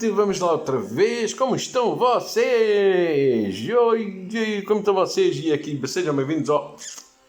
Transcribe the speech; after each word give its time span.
Vamos 0.00 0.38
lá 0.38 0.52
outra 0.52 0.78
vez. 0.78 1.34
Como 1.34 1.56
estão 1.56 1.96
vocês? 1.96 3.68
Oi, 3.68 4.62
como 4.64 4.78
estão 4.78 4.94
vocês? 4.94 5.36
E 5.42 5.52
aqui, 5.52 5.80
sejam 5.88 6.14
bem-vindos 6.14 6.48
ao, 6.50 6.76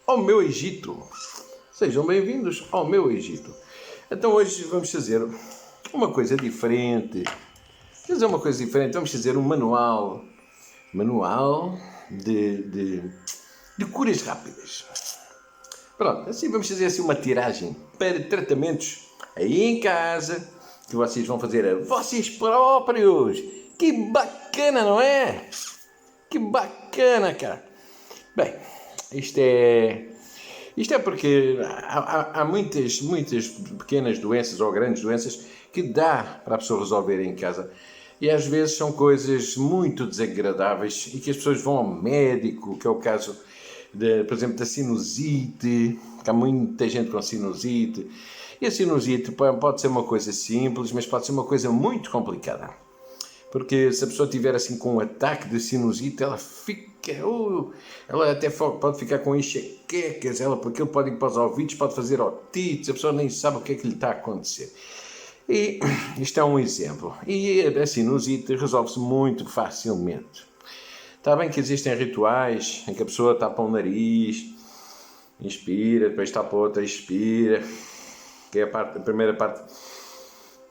ao 0.06 0.18
meu 0.18 0.40
Egito. 0.40 0.96
Sejam 1.72 2.06
bem-vindos 2.06 2.68
ao 2.70 2.86
meu 2.86 3.10
Egito. 3.10 3.52
Então, 4.08 4.32
hoje 4.34 4.62
vamos 4.64 4.88
fazer 4.88 5.20
uma 5.92 6.12
coisa 6.12 6.36
diferente. 6.36 7.24
Fazer 8.06 8.26
uma 8.26 8.38
coisa 8.38 8.64
diferente, 8.64 8.94
vamos 8.94 9.10
fazer 9.10 9.36
um 9.36 9.42
manual. 9.42 10.24
Manual 10.94 11.76
de, 12.08 12.62
de, 12.68 13.02
de 13.78 13.84
curas 13.86 14.22
rápidas. 14.22 14.84
Pronto, 15.98 16.30
assim 16.30 16.48
vamos 16.48 16.68
fazer 16.68 16.86
assim 16.86 17.02
uma 17.02 17.16
tiragem 17.16 17.74
para 17.98 18.20
tratamentos 18.20 19.08
aí 19.34 19.60
em 19.64 19.80
casa 19.80 20.59
que 20.90 20.96
vocês 20.96 21.24
vão 21.24 21.38
fazer 21.38 21.64
a 21.64 21.76
vocês 21.76 22.28
próprios. 22.28 23.40
Que 23.78 23.92
bacana, 23.92 24.82
não 24.82 25.00
é? 25.00 25.48
Que 26.28 26.38
bacana, 26.38 27.32
cara. 27.32 27.64
Bem, 28.36 28.54
isto 29.12 29.38
é. 29.38 30.08
Isto 30.76 30.94
é 30.94 30.98
porque 30.98 31.58
há, 31.62 31.98
há, 31.98 32.40
há 32.40 32.44
muitas, 32.44 33.00
muitas 33.00 33.48
pequenas 33.48 34.18
doenças 34.18 34.60
ou 34.60 34.72
grandes 34.72 35.02
doenças 35.02 35.46
que 35.72 35.82
dá 35.82 36.40
para 36.44 36.56
a 36.56 36.58
pessoa 36.58 36.80
resolver 36.80 37.22
em 37.22 37.34
casa. 37.36 37.72
E 38.20 38.28
às 38.28 38.46
vezes 38.46 38.76
são 38.76 38.92
coisas 38.92 39.56
muito 39.56 40.06
desagradáveis 40.06 41.10
e 41.14 41.18
que 41.20 41.30
as 41.30 41.36
pessoas 41.36 41.62
vão 41.62 41.76
ao 41.78 41.86
médico, 41.86 42.76
que 42.76 42.86
é 42.86 42.90
o 42.90 42.96
caso, 42.96 43.36
de, 43.94 44.24
por 44.24 44.34
exemplo, 44.34 44.56
da 44.56 44.66
sinusite, 44.66 45.98
que 46.22 46.30
há 46.30 46.32
muita 46.32 46.88
gente 46.88 47.10
com 47.10 47.22
sinusite 47.22 48.10
e 48.60 48.66
a 48.66 48.70
sinusite 48.70 49.32
pode 49.32 49.80
ser 49.80 49.86
uma 49.88 50.02
coisa 50.02 50.32
simples, 50.32 50.92
mas 50.92 51.06
pode 51.06 51.24
ser 51.24 51.32
uma 51.32 51.44
coisa 51.44 51.70
muito 51.70 52.10
complicada. 52.10 52.68
Porque 53.50 53.90
se 53.90 54.04
a 54.04 54.06
pessoa 54.06 54.28
tiver 54.28 54.54
assim 54.54 54.78
com 54.78 54.96
um 54.96 55.00
ataque 55.00 55.48
de 55.48 55.58
sinusite, 55.58 56.22
ela 56.22 56.36
fica. 56.36 56.90
Uh, 57.26 57.72
ela 58.06 58.30
até 58.30 58.50
pode 58.50 58.98
ficar 58.98 59.20
com 59.20 59.34
enxaquecas, 59.34 60.40
ela, 60.40 60.56
porque 60.56 60.82
ele 60.82 60.90
pode 60.90 61.08
ir 61.08 61.16
para 61.16 61.28
os 61.28 61.36
ouvidos, 61.38 61.74
pode 61.74 61.94
fazer 61.94 62.20
otites, 62.20 62.90
a 62.90 62.92
pessoa 62.92 63.12
nem 63.12 63.30
sabe 63.30 63.56
o 63.56 63.60
que 63.62 63.72
é 63.72 63.74
que 63.74 63.86
lhe 63.86 63.94
está 63.94 64.08
a 64.08 64.12
acontecer. 64.12 64.72
E 65.48 65.80
isto 66.20 66.38
é 66.38 66.44
um 66.44 66.58
exemplo. 66.58 67.16
E 67.26 67.62
a 67.62 67.86
sinusite 67.86 68.54
resolve-se 68.54 69.00
muito 69.00 69.48
facilmente. 69.48 70.46
Está 71.16 71.34
bem 71.34 71.48
que 71.48 71.58
existem 71.58 71.94
rituais 71.96 72.84
em 72.86 72.94
que 72.94 73.02
a 73.02 73.06
pessoa 73.06 73.34
tapa 73.34 73.62
o 73.62 73.70
nariz, 73.70 74.54
inspira, 75.40 76.10
depois 76.10 76.30
tapa 76.30 76.54
outra, 76.54 76.84
expira 76.84 77.64
que 78.50 78.58
é 78.58 78.62
a, 78.62 78.66
parte, 78.66 78.98
a 78.98 79.00
primeira 79.00 79.34
parte 79.34 79.62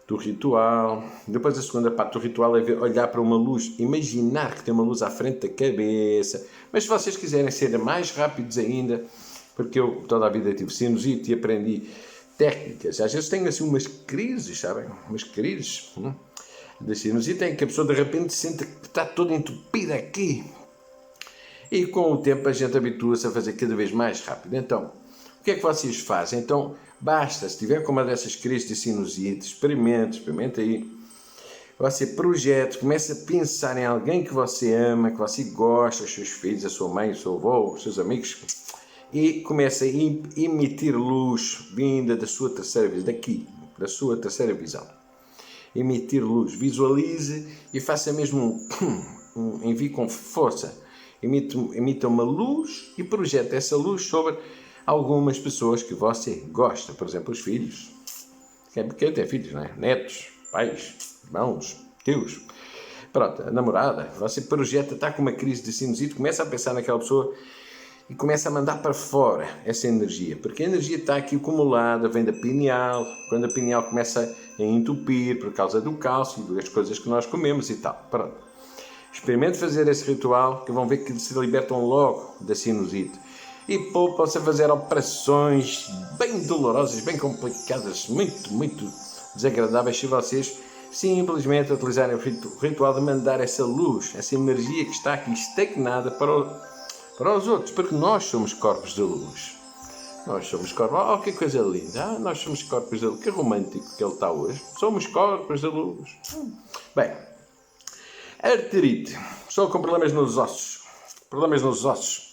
do 0.07 0.15
ritual. 0.15 1.03
Depois 1.27 1.57
a 1.57 1.61
segunda 1.61 1.91
parte 1.91 2.13
do 2.13 2.19
ritual 2.19 2.57
é 2.57 2.61
olhar 2.73 3.07
para 3.07 3.21
uma 3.21 3.37
luz, 3.37 3.75
imaginar 3.77 4.55
que 4.55 4.63
tem 4.63 4.73
uma 4.73 4.83
luz 4.83 5.01
à 5.01 5.09
frente 5.09 5.47
da 5.47 5.53
cabeça. 5.53 6.45
Mas 6.71 6.83
se 6.83 6.89
vocês 6.89 7.15
quiserem 7.15 7.51
ser 7.51 7.77
mais 7.77 8.11
rápidos 8.11 8.57
ainda, 8.57 9.05
porque 9.55 9.79
eu 9.79 10.03
toda 10.07 10.25
a 10.25 10.29
vida 10.29 10.53
tive 10.53 10.73
sinusite 10.73 11.31
e 11.31 11.33
aprendi 11.35 11.89
técnicas. 12.37 13.01
Às 13.01 13.13
vezes 13.13 13.29
tenho 13.29 13.47
assim 13.47 13.63
umas 13.63 13.85
crises, 13.85 14.59
sabem? 14.59 14.85
Umas 15.07 15.23
crises 15.23 15.91
hum? 15.97 16.13
de 16.79 16.95
sinusite 16.95 17.43
em 17.43 17.55
que 17.55 17.65
a 17.65 17.67
pessoa 17.67 17.85
de 17.85 17.93
repente 17.93 18.33
sente 18.33 18.65
que 18.65 18.87
está 18.87 19.05
toda 19.05 19.33
entupida 19.33 19.95
aqui. 19.95 20.43
E 21.69 21.85
com 21.85 22.13
o 22.13 22.17
tempo 22.17 22.47
a 22.47 22.53
gente 22.53 22.75
habitua-se 22.75 23.27
a 23.27 23.31
fazer 23.31 23.53
cada 23.53 23.75
vez 23.75 23.91
mais 23.91 24.21
rápido. 24.21 24.55
Então, 24.55 24.91
o 25.39 25.43
que 25.43 25.51
é 25.51 25.55
que 25.55 25.61
vocês 25.61 25.99
fazem? 25.99 26.39
Então, 26.39 26.75
basta, 26.99 27.47
se 27.47 27.57
tiver 27.57 27.83
com 27.83 27.91
uma 27.91 28.03
dessas 28.03 28.35
crises 28.35 28.67
de 28.67 28.75
sinusite, 28.75 29.47
experimente, 29.47 30.17
experimente 30.17 30.59
aí. 30.59 30.99
Você 31.77 32.07
projeta, 32.07 32.77
começa 32.77 33.13
a 33.13 33.25
pensar 33.25 33.77
em 33.77 33.85
alguém 33.85 34.23
que 34.23 34.33
você 34.33 34.73
ama, 34.73 35.11
que 35.11 35.17
você 35.17 35.45
gosta, 35.45 36.03
os 36.03 36.13
seus 36.13 36.27
filhos, 36.29 36.65
a 36.65 36.69
sua 36.69 36.89
mãe, 36.89 37.11
o 37.11 37.15
seu 37.15 37.35
avô, 37.35 37.73
os 37.73 37.83
seus 37.83 37.97
amigos, 37.97 38.37
e 39.13 39.39
começa 39.41 39.85
a 39.85 39.87
emitir 39.87 40.93
luz 40.95 41.69
vinda 41.73 42.17
da 42.17 42.27
sua 42.27 42.49
terceira 42.49 42.89
visão, 42.89 43.05
daqui, 43.05 43.47
da 43.77 43.87
sua 43.87 44.17
terceira 44.17 44.53
visão. 44.53 44.85
Emitir 45.73 46.21
luz, 46.21 46.53
visualize 46.53 47.47
e 47.73 47.79
faça 47.79 48.11
mesmo 48.11 48.59
um, 48.81 49.39
um 49.63 49.69
envie 49.69 49.89
com 49.89 50.09
força. 50.09 50.77
Emita, 51.23 51.57
emita 51.73 52.07
uma 52.07 52.23
luz 52.23 52.91
e 52.97 53.03
projeta 53.03 53.55
essa 53.55 53.77
luz 53.77 54.03
sobre 54.03 54.37
algumas 54.89 55.37
pessoas 55.37 55.83
que 55.83 55.93
você 55.93 56.43
gosta, 56.51 56.93
por 56.93 57.07
exemplo, 57.07 57.31
os 57.31 57.39
filhos. 57.41 57.91
Quem 58.73 59.11
tem 59.13 59.27
filhos, 59.27 59.53
né? 59.53 59.71
Netos, 59.77 60.29
pais, 60.51 61.19
irmãos, 61.25 61.77
tios. 62.03 62.41
Pronto, 63.13 63.43
a 63.43 63.51
namorada, 63.51 64.09
você 64.17 64.41
projeta, 64.41 64.95
está 64.95 65.11
com 65.11 65.21
uma 65.21 65.31
crise 65.31 65.61
de 65.61 65.71
sinusite, 65.71 66.15
começa 66.15 66.41
a 66.41 66.45
pensar 66.45 66.73
naquela 66.73 66.97
pessoa 66.97 67.35
e 68.09 68.15
começa 68.15 68.49
a 68.49 68.51
mandar 68.51 68.81
para 68.81 68.93
fora 68.93 69.47
essa 69.63 69.87
energia, 69.87 70.35
porque 70.35 70.63
a 70.63 70.65
energia 70.65 70.97
está 70.97 71.17
aqui 71.17 71.35
acumulada, 71.35 72.09
vem 72.09 72.23
da 72.23 72.33
pineal, 72.33 73.05
quando 73.29 73.45
a 73.45 73.53
pineal 73.53 73.83
começa 73.83 74.35
a 74.59 74.63
entupir 74.63 75.39
por 75.39 75.53
causa 75.53 75.79
do 75.79 75.93
cálcio 75.93 76.43
e 76.49 76.55
das 76.55 76.67
coisas 76.67 76.97
que 76.97 77.09
nós 77.09 77.27
comemos 77.27 77.69
e 77.69 77.75
tal. 77.75 78.07
Pronto. 78.09 78.35
Experimente 79.13 79.57
fazer 79.57 79.87
esse 79.87 80.03
ritual 80.05 80.65
que 80.65 80.71
vão 80.71 80.87
ver 80.87 80.97
que 80.97 81.13
se 81.19 81.37
libertam 81.37 81.85
logo 81.85 82.37
da 82.41 82.55
sinusite 82.55 83.28
e 83.69 83.77
poupam-se 83.77 84.39
a 84.39 84.41
fazer 84.41 84.71
operações 84.71 85.87
bem 86.17 86.39
dolorosas, 86.39 87.01
bem 87.01 87.19
complicadas, 87.19 88.07
muito, 88.07 88.51
muito 88.51 88.91
desagradáveis 89.35 89.99
se 89.99 90.07
vocês 90.07 90.59
simplesmente 90.91 91.71
utilizarem 91.71 92.15
o 92.15 92.19
ritual 92.19 92.95
de 92.95 93.01
mandar 93.01 93.39
essa 93.39 93.63
luz, 93.63 94.11
essa 94.15 94.33
energia 94.33 94.85
que 94.85 94.91
está 94.91 95.13
aqui 95.13 95.31
estagnada 95.31 96.09
para, 96.09 96.35
o, 96.35 96.45
para 97.15 97.37
os 97.37 97.47
outros, 97.47 97.69
porque 97.69 97.93
nós 97.93 98.23
somos 98.23 98.53
corpos 98.53 98.95
de 98.95 99.01
luz. 99.01 99.55
Nós 100.25 100.47
somos 100.47 100.71
corpos. 100.71 100.99
Oh, 100.99 101.19
que 101.19 101.31
coisa 101.31 101.61
linda! 101.61 102.03
Ah, 102.03 102.19
nós 102.19 102.39
somos 102.39 102.63
corpos 102.63 102.99
de 102.99 103.05
luz. 103.05 103.23
Que 103.23 103.29
romântico 103.29 103.85
que 103.95 104.03
ele 104.03 104.13
está 104.13 104.31
hoje. 104.31 104.61
Somos 104.79 105.05
corpos 105.07 105.61
de 105.61 105.67
luz. 105.67 106.09
Bem, 106.95 107.15
arterite. 108.41 109.17
Pessoa 109.45 109.69
com 109.69 109.79
problemas 109.79 110.11
nos 110.11 110.37
ossos. 110.37 110.83
Problemas 111.29 111.61
nos 111.61 111.85
ossos. 111.85 112.28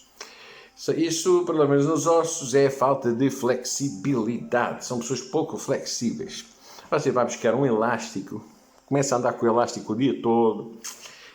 Isso, 0.95 1.45
pelo 1.47 1.67
menos 1.67 1.87
nos 1.87 2.07
ossos, 2.07 2.55
é 2.55 2.67
a 2.67 2.71
falta 2.71 3.11
de 3.13 3.31
flexibilidade. 3.31 4.85
São 4.85 4.99
pessoas 4.99 5.23
pouco 5.23 5.57
flexíveis. 5.57 6.45
Você 6.91 7.11
vai 7.11 7.25
buscar 7.25 7.55
um 7.55 7.65
elástico, 7.65 8.45
começa 8.85 9.15
a 9.15 9.19
andar 9.19 9.33
com 9.33 9.47
o 9.47 9.49
elástico 9.49 9.95
o 9.95 9.97
dia 9.97 10.21
todo. 10.21 10.79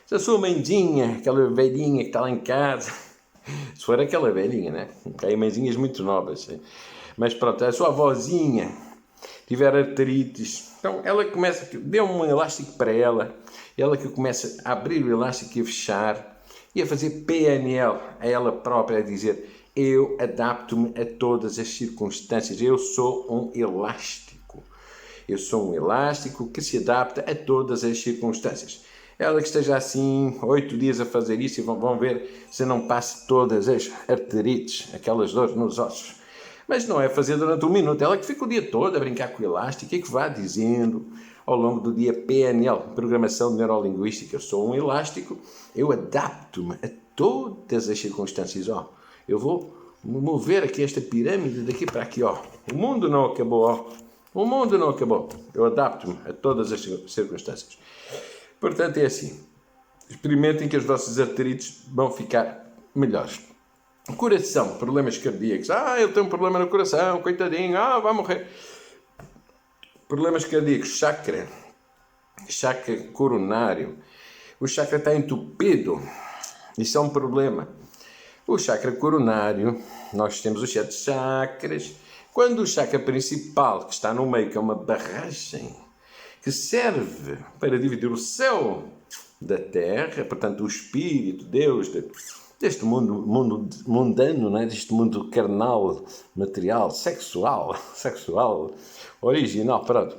Se 0.06 0.16
a 0.16 0.20
sua 0.20 0.38
mãezinha, 0.38 1.18
aquela 1.18 1.50
velhinha 1.50 2.04
que 2.04 2.10
está 2.10 2.22
lá 2.22 2.30
em 2.30 2.40
casa, 2.40 2.92
se 3.76 3.84
for 3.84 4.00
aquela 4.00 4.32
velhinha, 4.32 4.72
né? 4.72 4.90
Tem 5.18 5.36
mãezinhas 5.36 5.76
muito 5.76 6.04
novas. 6.04 6.48
Mas 7.18 7.34
pronto, 7.34 7.66
a 7.66 7.72
sua 7.72 7.88
avózinha 7.88 8.72
tiver 9.48 9.76
arterites, 9.76 10.72
então 10.80 11.02
ela 11.04 11.26
começa, 11.26 11.68
dê 11.78 12.00
um 12.00 12.24
elástico 12.24 12.74
para 12.74 12.92
ela, 12.92 13.36
ela 13.78 13.98
que 13.98 14.08
começa 14.08 14.62
a 14.64 14.72
abrir 14.72 15.04
o 15.04 15.12
elástico 15.12 15.60
e 15.60 15.64
fechar 15.66 16.41
e 16.74 16.82
a 16.82 16.88
fazer 16.88 17.10
PNL 17.26 18.00
a 18.20 18.28
ela 18.28 18.52
própria, 18.52 19.00
a 19.00 19.02
dizer: 19.02 19.50
Eu 19.76 20.18
adapto-me 20.20 20.94
a 21.00 21.06
todas 21.06 21.60
as 21.60 21.68
circunstâncias, 21.68 22.62
eu 22.62 22.78
sou 22.78 23.28
um 23.30 23.52
elástico. 23.54 24.64
Eu 25.28 25.38
sou 25.38 25.72
um 25.72 25.74
elástico 25.74 26.50
que 26.50 26.62
se 26.62 26.78
adapta 26.78 27.22
a 27.22 27.36
todas 27.36 27.84
as 27.84 27.98
circunstâncias. 28.00 28.84
Ela 29.18 29.40
que 29.40 29.48
esteja 29.48 29.78
assim 29.78 30.40
oito 30.42 30.76
dias 30.78 31.00
a 31.00 31.06
fazer 31.06 31.40
isso 31.40 31.60
e 31.60 31.64
vão, 31.64 32.00
ver 32.00 32.48
se 32.50 32.66
não 32.66 32.88
passa 32.88 33.28
todas 33.28 33.70
as 33.70 33.92
arterites, 34.08 34.94
aquelas 34.96 35.32
dores 35.32 35.56
nos 35.56 35.78
ossos. 35.78 36.21
Mas 36.68 36.88
não 36.88 37.02
é 37.02 37.10
fazer 37.10 37.38
durante 37.38 37.66
um 37.66 37.70
minuto, 37.70 38.04
ela 38.04 38.18
que 38.18 38.26
fica 38.26 38.46
o 38.46 38.48
dia 38.48 38.62
todo 38.62 38.96
a 38.96 39.00
brincar 39.00 39.30
com 39.30 39.44
o 39.44 39.46
elástico 39.46 39.94
e 39.94 40.02
que 40.02 40.10
vá 40.10 40.28
dizendo 40.28 41.06
ao 41.46 41.56
longo 41.56 41.80
do 41.80 41.94
dia 41.94 42.14
PNL, 42.14 42.80
Programação 42.96 43.56
Neurolinguística. 43.56 44.36
Eu 44.36 44.40
sou 44.40 44.70
um 44.70 44.76
elástico, 44.76 45.38
eu 45.76 45.92
adapto-me 45.92 46.76
a 46.76 46.90
todas 47.16 47.90
as 47.90 48.00
circunstâncias. 48.00 48.70
Ó, 48.70 48.92
eu 49.28 49.38
vou 49.38 49.76
mover 50.04 50.64
aqui 50.64 50.84
esta 50.84 51.02
pirâmide 51.02 51.62
daqui 51.62 51.86
para 51.86 52.02
aqui. 52.02 52.24
Ó. 52.24 52.38
O 52.72 52.76
mundo 52.76 53.10
não 53.10 53.26
acabou. 53.26 53.64
Ó. 53.64 53.86
O 54.34 54.46
mundo 54.46 54.78
não 54.78 54.90
acabou. 54.90 55.30
Eu 55.54 55.66
adapto-me 55.66 56.18
a 56.26 56.34
todas 56.34 56.72
as 56.72 56.82
circunstâncias. 56.82 57.78
Portanto, 58.60 58.98
é 58.98 59.06
assim. 59.06 59.40
Experimentem 60.10 60.68
que 60.68 60.76
as 60.76 60.84
vossas 60.84 61.20
arterites 61.20 61.84
vão 61.88 62.12
ficar 62.12 62.74
melhores. 62.94 63.51
Coração, 64.18 64.78
problemas 64.78 65.18
cardíacos. 65.18 65.70
Ah, 65.70 66.00
eu 66.00 66.12
tenho 66.12 66.26
um 66.26 66.30
problema 66.30 66.58
no 66.58 66.68
coração, 66.68 67.22
coitadinho. 67.22 67.78
Ah, 67.78 68.00
vai 68.00 68.14
morrer. 68.14 68.48
Problemas 70.08 70.44
cardíacos, 70.44 70.98
chakra, 70.98 71.48
chakra 72.50 72.98
coronário. 73.14 74.00
O 74.60 74.68
chakra 74.68 74.98
está 74.98 75.14
entupido. 75.14 76.02
Isso 76.78 76.98
é 76.98 77.02
um 77.02 77.10
problema. 77.10 77.70
O 78.48 78.58
chakra 78.58 78.92
coronário, 78.92 79.82
nós 80.12 80.42
temos 80.42 80.64
os 80.64 80.74
sete 80.74 80.94
chakras. 80.94 81.94
Quando 82.34 82.64
o 82.64 82.68
chakra 82.68 82.98
principal, 82.98 83.86
que 83.86 83.94
está 83.94 84.14
no 84.14 84.26
meio, 84.26 84.50
que 84.50 84.58
é 84.58 84.60
uma 84.60 84.76
barragem, 84.76 85.76
que 86.42 86.52
serve 86.52 87.38
para 87.60 87.78
dividir 87.78 88.12
o 88.12 88.18
céu 88.18 88.90
da 89.40 89.58
terra, 89.58 90.26
portanto, 90.26 90.64
o 90.64 90.68
Espírito, 90.68 91.46
Deus, 91.46 91.90
deste 92.62 92.86
mundo, 92.86 93.14
mundo 93.14 93.70
mundano, 93.88 94.50
né? 94.52 94.66
deste 94.66 94.94
mundo 94.94 95.30
carnal, 95.30 96.04
material, 96.36 96.92
sexual, 96.92 97.76
sexual, 97.96 98.72
original, 99.20 99.84
pronto. 99.84 100.16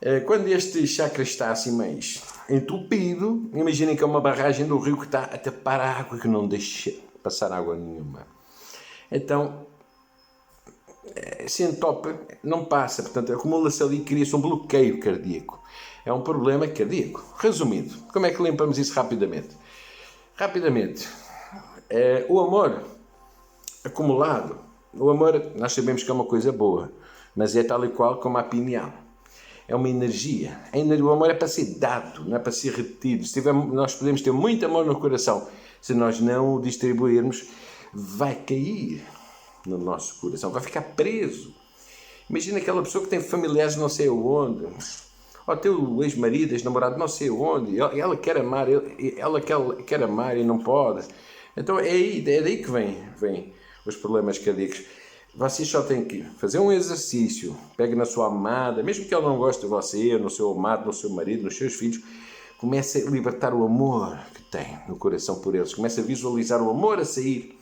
Eh, 0.00 0.20
quando 0.20 0.46
este 0.48 0.86
chakra 0.86 1.22
está 1.22 1.50
assim 1.50 1.72
mais 1.72 2.22
entupido, 2.50 3.50
imaginem 3.54 3.96
que 3.96 4.02
é 4.02 4.06
uma 4.06 4.20
barragem 4.20 4.66
do 4.66 4.78
rio 4.78 4.98
que 4.98 5.06
está 5.06 5.22
a 5.24 5.38
tapar 5.38 5.80
a 5.80 5.90
água 6.00 6.18
que 6.18 6.28
não 6.28 6.46
deixa 6.46 6.92
passar 7.22 7.50
água 7.50 7.74
nenhuma. 7.74 8.26
Então, 9.10 9.66
eh, 11.16 11.46
se 11.48 11.62
entope, 11.62 12.14
não 12.42 12.66
passa, 12.66 13.02
portanto, 13.02 13.32
acumula-se 13.32 13.82
ali 13.82 13.96
e 13.96 14.04
cria-se 14.04 14.36
um 14.36 14.40
bloqueio 14.40 15.00
cardíaco. 15.00 15.62
É 16.04 16.12
um 16.12 16.20
problema 16.20 16.68
cardíaco. 16.68 17.24
Resumindo, 17.38 17.96
como 18.12 18.26
é 18.26 18.30
que 18.30 18.42
limpamos 18.42 18.76
isso 18.76 18.92
rapidamente? 18.92 19.56
Rapidamente, 20.36 21.08
é, 21.94 22.26
o 22.28 22.40
amor 22.40 22.82
acumulado, 23.84 24.58
o 24.92 25.10
amor, 25.10 25.52
nós 25.54 25.72
sabemos 25.72 26.02
que 26.02 26.10
é 26.10 26.14
uma 26.14 26.24
coisa 26.24 26.50
boa, 26.50 26.90
mas 27.36 27.54
é 27.54 27.62
tal 27.62 27.84
e 27.84 27.88
qual 27.88 28.18
como 28.18 28.36
a 28.36 28.42
pineal. 28.42 28.92
É 29.68 29.76
uma 29.76 29.88
energia. 29.88 30.58
O 30.74 31.10
amor 31.10 31.30
é 31.30 31.34
para 31.34 31.46
ser 31.46 31.78
dado, 31.78 32.24
não 32.24 32.36
é 32.36 32.40
para 32.40 32.50
ser 32.50 32.74
retido. 32.74 33.24
Se 33.24 33.32
tiver, 33.32 33.54
nós 33.54 33.94
podemos 33.94 34.20
ter 34.20 34.32
muito 34.32 34.66
amor 34.66 34.84
no 34.84 34.98
coração, 34.98 35.46
se 35.80 35.94
nós 35.94 36.20
não 36.20 36.56
o 36.56 36.60
distribuirmos, 36.60 37.44
vai 37.92 38.34
cair 38.34 39.04
no 39.64 39.78
nosso 39.78 40.20
coração, 40.20 40.50
vai 40.50 40.62
ficar 40.62 40.82
preso. 40.82 41.54
Imagina 42.28 42.58
aquela 42.58 42.82
pessoa 42.82 43.04
que 43.04 43.10
tem 43.10 43.20
familiares 43.20 43.76
não 43.76 43.88
sei 43.88 44.08
onde, 44.08 44.66
ou 45.46 45.56
teu 45.56 46.02
ex-marido, 46.02 46.54
ex-namorado 46.54 46.98
não 46.98 47.06
sei 47.06 47.30
onde, 47.30 47.78
ela 47.78 48.16
quer 48.16 48.38
amar, 48.38 48.66
ela 49.16 49.40
quer, 49.40 49.56
quer 49.86 50.02
amar 50.02 50.36
e 50.36 50.42
não 50.42 50.58
pode. 50.58 51.06
Então 51.56 51.78
é 51.78 51.90
aí, 51.90 52.24
é 52.26 52.40
daí 52.40 52.62
que 52.62 52.70
vem, 52.70 53.02
vem 53.18 53.52
os 53.86 53.96
problemas 53.96 54.38
cardíacos. 54.38 54.82
Você 55.36 55.64
só 55.64 55.82
tem 55.82 56.04
que 56.04 56.22
fazer 56.38 56.58
um 56.58 56.70
exercício, 56.70 57.56
pegue 57.76 57.94
na 57.94 58.04
sua 58.04 58.28
amada, 58.28 58.82
mesmo 58.82 59.06
que 59.06 59.12
ela 59.12 59.28
não 59.28 59.36
goste 59.36 59.62
de 59.62 59.68
você, 59.68 60.16
no 60.16 60.30
seu 60.30 60.52
amado, 60.52 60.86
no 60.86 60.92
seu 60.92 61.10
marido, 61.10 61.42
nos 61.42 61.56
seus 61.56 61.74
filhos, 61.74 62.00
comece 62.58 63.04
a 63.06 63.10
libertar 63.10 63.52
o 63.52 63.64
amor 63.64 64.16
que 64.32 64.42
tem 64.44 64.78
no 64.88 64.96
coração 64.96 65.40
por 65.40 65.54
eles, 65.54 65.74
comece 65.74 66.00
a 66.00 66.04
visualizar 66.04 66.62
o 66.62 66.70
amor 66.70 67.00
a 67.00 67.04
sair 67.04 67.58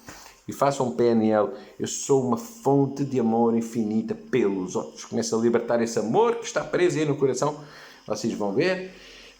e 0.46 0.52
faça 0.52 0.82
um 0.82 0.92
PNL. 0.92 1.50
Eu 1.78 1.86
sou 1.86 2.26
uma 2.26 2.36
fonte 2.36 3.04
de 3.04 3.18
amor 3.18 3.56
infinita 3.56 4.14
pelos 4.14 4.76
outros. 4.76 5.04
Comece 5.04 5.34
a 5.34 5.38
libertar 5.38 5.80
esse 5.80 5.98
amor 5.98 6.36
que 6.36 6.44
está 6.44 6.62
preso 6.62 6.98
aí 6.98 7.04
no 7.04 7.16
coração. 7.16 7.58
Vocês 8.06 8.32
vão 8.34 8.52
ver 8.52 8.92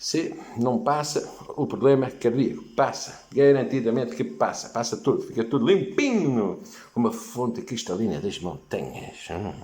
se 0.03 0.35
não 0.57 0.81
passa 0.81 1.33
o 1.57 1.65
problema 1.65 2.11
cardíaco. 2.11 2.65
Passa, 2.75 3.21
garantidamente 3.33 4.17
que 4.17 4.25
passa. 4.25 4.71
Passa 4.71 4.97
tudo, 4.97 5.23
fica 5.23 5.45
tudo 5.45 5.65
limpinho, 5.65 6.59
uma 6.97 7.13
fonte 7.13 7.63
cristalina 7.63 8.19
das 8.19 8.41
montanhas. 8.41 9.29
Hum. 9.31 9.55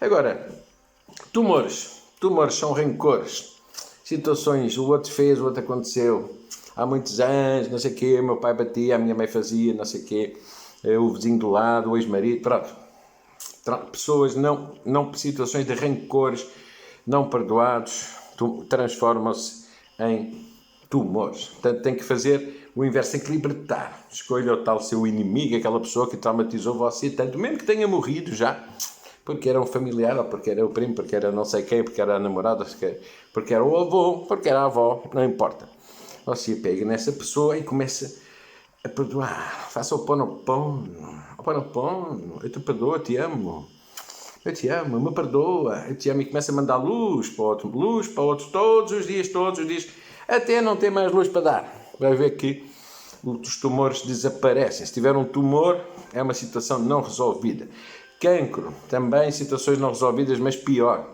Agora, 0.00 0.52
tumores. 1.32 2.02
Tumores 2.18 2.56
são 2.56 2.72
rancores. 2.72 3.54
Situações, 4.02 4.76
o 4.76 4.88
outro 4.88 5.12
fez, 5.12 5.40
o 5.40 5.44
outro 5.44 5.62
aconteceu. 5.62 6.36
Há 6.74 6.84
muitos 6.84 7.20
anos, 7.20 7.70
não 7.70 7.78
sei 7.78 7.92
o 7.92 7.94
quê, 7.94 8.20
meu 8.20 8.38
pai 8.38 8.52
batia, 8.52 8.96
a 8.96 8.98
minha 8.98 9.14
mãe 9.14 9.28
fazia, 9.28 9.72
não 9.72 9.84
sei 9.84 10.00
o 10.00 10.04
quê. 10.06 10.36
Eh, 10.82 10.98
o 10.98 11.14
vizinho 11.14 11.38
do 11.38 11.50
lado, 11.50 11.92
o 11.92 11.96
ex-marido, 11.96 12.42
pronto. 12.42 12.68
Pessoas, 13.92 14.34
não, 14.34 14.74
não 14.84 15.14
situações 15.14 15.64
de 15.64 15.74
rancores, 15.74 16.44
não 17.06 17.30
perdoados, 17.30 18.19
transformam-se 18.68 19.66
em 19.98 20.46
tumores. 20.88 21.46
Portanto, 21.46 21.82
tem 21.82 21.94
que 21.94 22.02
fazer 22.02 22.70
o 22.74 22.84
inverso, 22.84 23.12
tem 23.12 23.20
que 23.20 23.30
libertar. 23.30 24.06
Escolha 24.10 24.54
o 24.54 24.64
tal 24.64 24.80
seu 24.80 25.06
inimigo, 25.06 25.56
aquela 25.56 25.80
pessoa 25.80 26.08
que 26.08 26.16
traumatizou 26.16 26.74
você 26.74 27.10
tanto, 27.10 27.38
mesmo 27.38 27.58
que 27.58 27.64
tenha 27.64 27.86
morrido 27.86 28.34
já, 28.34 28.62
porque 29.24 29.48
era 29.48 29.60
um 29.60 29.66
familiar, 29.66 30.16
ou 30.18 30.24
porque 30.24 30.50
era 30.50 30.64
o 30.64 30.70
primo, 30.70 30.94
porque 30.94 31.14
era 31.14 31.30
não 31.30 31.44
sei 31.44 31.62
quem, 31.62 31.84
porque 31.84 32.00
era 32.00 32.16
a 32.16 32.18
namorada, 32.18 32.66
porque 33.32 33.54
era 33.54 33.64
o 33.64 33.76
avô, 33.76 34.26
porque 34.26 34.48
era 34.48 34.60
a 34.60 34.64
avó, 34.64 35.02
não 35.12 35.24
importa. 35.24 35.68
Você 36.26 36.56
pega 36.56 36.84
nessa 36.84 37.12
pessoa 37.12 37.56
e 37.56 37.62
começa 37.62 38.20
a 38.84 38.88
perdoar. 38.88 39.68
Faça 39.70 39.94
o 39.94 40.04
pão 40.04 40.36
pão. 40.44 40.84
O 41.38 41.42
pão 41.42 41.62
pão. 41.62 42.38
Eu 42.42 42.50
te 42.50 42.60
perdoo, 42.60 42.94
eu 42.94 43.00
te 43.00 43.16
amo. 43.16 43.68
Eu 44.42 44.54
te 44.54 44.68
amo, 44.68 44.98
me 44.98 45.14
perdoa, 45.14 45.84
eu 45.86 45.94
te 45.94 46.08
amo 46.08 46.22
e 46.22 46.24
começa 46.24 46.50
a 46.50 46.54
mandar 46.54 46.78
luz 46.78 47.28
para 47.28 47.44
outro, 47.44 47.68
luz 47.68 48.08
para 48.08 48.22
outro, 48.22 48.46
todos 48.50 48.90
os 48.90 49.06
dias, 49.06 49.28
todos 49.28 49.60
os 49.60 49.68
dias, 49.68 49.86
até 50.26 50.62
não 50.62 50.76
ter 50.76 50.88
mais 50.88 51.12
luz 51.12 51.28
para 51.28 51.42
dar. 51.42 51.90
Vai 51.98 52.14
ver 52.14 52.30
que 52.38 52.64
os 53.22 53.60
tumores 53.60 54.00
desaparecem. 54.00 54.86
Se 54.86 54.94
tiver 54.94 55.14
um 55.14 55.26
tumor, 55.26 55.78
é 56.14 56.22
uma 56.22 56.32
situação 56.32 56.78
não 56.78 57.02
resolvida. 57.02 57.68
Cancro, 58.18 58.72
também 58.88 59.30
situações 59.30 59.78
não 59.78 59.90
resolvidas, 59.90 60.38
mas 60.38 60.56
pior. 60.56 61.06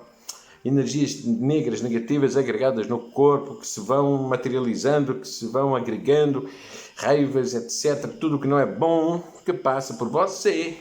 Energias 0.64 1.24
negras, 1.24 1.80
negativas 1.80 2.36
agregadas 2.36 2.86
no 2.86 3.00
corpo, 3.00 3.56
que 3.56 3.66
se 3.66 3.80
vão 3.80 4.22
materializando, 4.22 5.16
que 5.16 5.26
se 5.26 5.48
vão 5.48 5.74
agregando, 5.74 6.48
raivas, 6.94 7.54
etc. 7.54 8.08
Tudo 8.20 8.38
que 8.38 8.46
não 8.46 8.58
é 8.58 8.66
bom, 8.66 9.20
que 9.44 9.52
passa 9.52 9.94
por 9.94 10.08
você, 10.08 10.76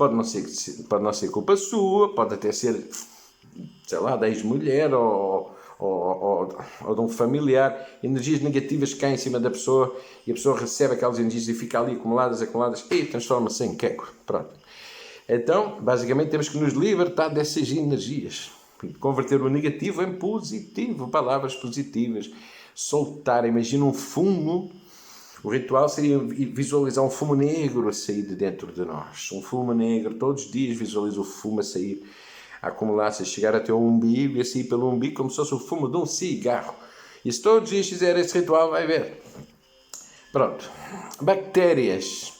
Pode 0.00 0.14
não 0.14 0.24
ser, 0.24 0.46
pode 0.88 1.04
não 1.04 1.12
ser 1.12 1.30
culpa 1.30 1.54
sua, 1.58 2.14
pode 2.14 2.32
até 2.32 2.50
ser, 2.52 2.88
sei 3.86 3.98
lá, 3.98 4.16
da 4.16 4.30
ex-mulher 4.30 4.94
ou, 4.94 5.54
ou, 5.78 5.90
ou, 5.90 6.58
ou, 6.86 6.94
de 6.94 7.00
um 7.02 7.08
familiar. 7.10 7.86
Energias 8.02 8.40
negativas 8.40 8.94
caem 8.94 9.16
em 9.16 9.18
cima 9.18 9.38
da 9.38 9.50
pessoa 9.50 9.94
e 10.26 10.30
a 10.30 10.34
pessoa 10.34 10.58
recebe 10.58 10.94
aquelas 10.94 11.18
energias 11.18 11.48
e 11.48 11.52
fica 11.52 11.78
ali 11.78 11.96
acumuladas, 11.96 12.40
acumuladas 12.40 12.82
e 12.90 13.04
transforma-se 13.04 13.62
em 13.62 13.74
queco. 13.76 14.10
Pronto. 14.24 14.48
Então, 15.28 15.78
basicamente, 15.82 16.30
temos 16.30 16.48
que 16.48 16.56
nos 16.56 16.72
libertar 16.72 17.28
dessas 17.28 17.70
energias. 17.70 18.52
Converter 19.00 19.42
o 19.42 19.50
negativo 19.50 20.02
em 20.02 20.14
positivo, 20.14 21.08
palavras 21.08 21.54
positivas. 21.54 22.30
Soltar, 22.74 23.44
imagina 23.44 23.84
um 23.84 23.92
fumo 23.92 24.72
o 25.42 25.48
ritual 25.48 25.88
seria 25.88 26.18
visualizar 26.18 27.02
um 27.02 27.10
fumo 27.10 27.34
negro 27.34 27.88
a 27.88 27.92
sair 27.92 28.22
de 28.22 28.34
dentro 28.34 28.70
de 28.72 28.84
nós. 28.84 29.30
Um 29.32 29.40
fumo 29.40 29.72
negro, 29.72 30.14
todos 30.14 30.44
os 30.44 30.50
dias 30.50 30.76
visualiza 30.76 31.20
o 31.20 31.24
fumo 31.24 31.60
a 31.60 31.62
sair, 31.62 32.04
a 32.60 32.68
acumular-se, 32.68 33.22
a 33.22 33.26
chegar 33.26 33.54
até 33.54 33.72
o 33.72 33.78
umbigo 33.78 34.36
e 34.36 34.40
a 34.42 34.44
sair 34.44 34.64
pelo 34.64 34.90
umbigo 34.90 35.14
como 35.14 35.30
se 35.30 35.36
fosse 35.36 35.54
o 35.54 35.58
fumo 35.58 35.88
de 35.88 35.96
um 35.96 36.04
cigarro. 36.04 36.74
E 37.24 37.32
se 37.32 37.40
todos 37.40 37.64
os 37.64 37.70
dias 37.70 37.88
fizer 37.88 38.18
esse 38.18 38.38
ritual, 38.38 38.70
vai 38.70 38.86
ver. 38.86 39.22
Pronto. 40.30 40.70
Bactérias. 41.22 42.34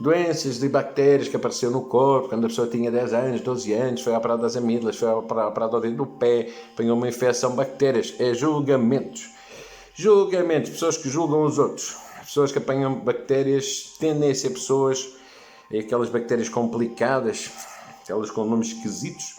Doenças 0.00 0.58
de 0.58 0.68
bactérias 0.68 1.28
que 1.28 1.36
apareceram 1.36 1.72
no 1.72 1.82
corpo 1.82 2.28
quando 2.28 2.46
a 2.46 2.48
pessoa 2.48 2.66
tinha 2.66 2.90
10 2.90 3.12
anos, 3.12 3.40
12 3.42 3.72
anos, 3.72 4.00
foi 4.02 4.12
operada 4.12 4.42
das 4.42 4.56
amígdalas, 4.56 4.96
foi 4.96 5.08
operada 5.08 5.80
dentro 5.80 5.98
do 5.98 6.06
pé, 6.06 6.52
apanhou 6.72 6.96
uma 6.96 7.08
infecção, 7.08 7.54
bactérias. 7.54 8.12
É 8.18 8.34
julgamentos. 8.34 9.30
Julgamentos, 9.94 10.70
pessoas 10.70 10.96
que 10.96 11.08
julgam 11.08 11.44
os 11.44 11.60
outros 11.60 12.03
pessoas 12.24 12.50
que 12.50 12.58
apanham 12.58 12.94
bactérias 12.94 13.94
tendem 13.98 14.30
a 14.30 14.34
ser 14.34 14.50
pessoas, 14.50 15.14
aquelas 15.78 16.08
bactérias 16.08 16.48
complicadas, 16.48 17.50
aquelas 18.02 18.30
com 18.30 18.44
nomes 18.44 18.68
esquisitos, 18.68 19.36